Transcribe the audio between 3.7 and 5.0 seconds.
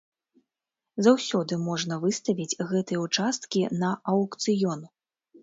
на аўкцыён.